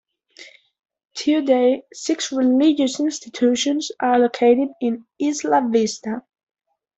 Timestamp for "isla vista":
5.21-6.23